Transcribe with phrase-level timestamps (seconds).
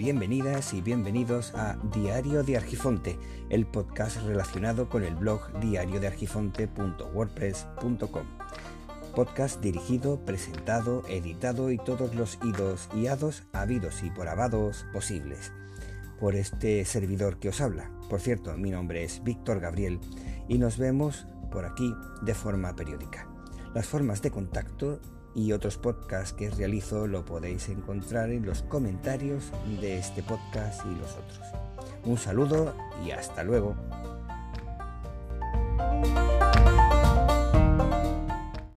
[0.00, 3.18] bienvenidas y bienvenidos a Diario de Argifonte,
[3.50, 8.26] el podcast relacionado con el blog diariodeargifonte.wordpress.com.
[9.14, 15.52] Podcast dirigido, presentado, editado y todos los idos y hados habidos y por habados posibles
[16.18, 17.90] por este servidor que os habla.
[18.08, 20.00] Por cierto, mi nombre es Víctor Gabriel
[20.48, 23.28] y nos vemos por aquí de forma periódica.
[23.74, 24.98] Las formas de contacto
[25.34, 29.44] y otros podcasts que realizo lo podéis encontrar en los comentarios
[29.80, 31.40] de este podcast y los otros.
[32.04, 32.74] Un saludo
[33.06, 33.76] y hasta luego.